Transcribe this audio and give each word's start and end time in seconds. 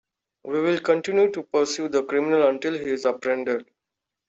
We 0.43 0.59
will 0.61 0.79
continue 0.79 1.29
to 1.29 1.43
pursue 1.43 1.87
the 1.87 2.03
criminal 2.03 2.47
until 2.49 2.73
he 2.73 2.85
is 2.89 3.05
apprehended. 3.05 3.69